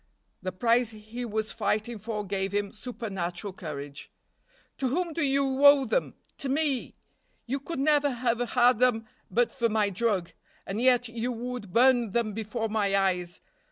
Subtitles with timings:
[0.41, 4.09] The prize he was fighting for gave him supernatural courage.
[4.79, 6.15] "To whom do you owe them?
[6.39, 6.95] To me.
[7.45, 10.31] You could never have had them but for my drug.
[10.65, 13.41] And yet you would burn them before my eyes.